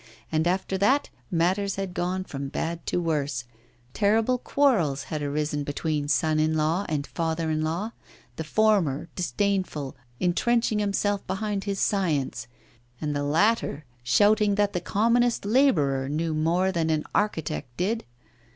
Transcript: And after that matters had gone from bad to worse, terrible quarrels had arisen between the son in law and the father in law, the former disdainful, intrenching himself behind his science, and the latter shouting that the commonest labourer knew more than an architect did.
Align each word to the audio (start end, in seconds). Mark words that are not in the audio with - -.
And 0.31 0.47
after 0.47 0.79
that 0.79 1.11
matters 1.29 1.75
had 1.75 1.93
gone 1.93 2.23
from 2.23 2.49
bad 2.49 2.87
to 2.87 2.99
worse, 2.99 3.43
terrible 3.93 4.39
quarrels 4.39 5.03
had 5.03 5.21
arisen 5.21 5.63
between 5.63 6.05
the 6.05 6.09
son 6.09 6.39
in 6.39 6.55
law 6.57 6.87
and 6.89 7.03
the 7.05 7.09
father 7.09 7.51
in 7.51 7.61
law, 7.61 7.91
the 8.35 8.43
former 8.43 9.09
disdainful, 9.15 9.95
intrenching 10.19 10.79
himself 10.79 11.27
behind 11.27 11.65
his 11.65 11.79
science, 11.79 12.47
and 12.99 13.15
the 13.15 13.21
latter 13.23 13.85
shouting 14.01 14.55
that 14.55 14.73
the 14.73 14.81
commonest 14.81 15.45
labourer 15.45 16.09
knew 16.09 16.33
more 16.33 16.71
than 16.71 16.89
an 16.89 17.03
architect 17.13 17.77
did. 17.77 18.03